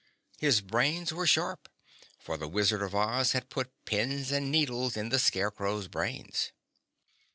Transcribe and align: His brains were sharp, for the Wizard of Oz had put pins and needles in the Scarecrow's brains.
His 0.39 0.61
brains 0.61 1.13
were 1.13 1.27
sharp, 1.27 1.69
for 2.17 2.35
the 2.35 2.47
Wizard 2.47 2.81
of 2.81 2.95
Oz 2.95 3.33
had 3.33 3.51
put 3.51 3.69
pins 3.85 4.31
and 4.31 4.49
needles 4.51 4.97
in 4.97 5.09
the 5.09 5.19
Scarecrow's 5.19 5.87
brains. 5.87 6.51